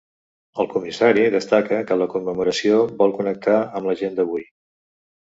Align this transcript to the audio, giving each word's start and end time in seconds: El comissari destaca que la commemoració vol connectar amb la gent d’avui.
El 0.61 0.67
comissari 0.69 1.25
destaca 1.33 1.77
que 1.91 1.97
la 2.01 2.07
commemoració 2.13 2.79
vol 3.01 3.13
connectar 3.19 3.59
amb 3.81 3.91
la 3.91 3.95
gent 4.01 4.17
d’avui. 4.21 4.47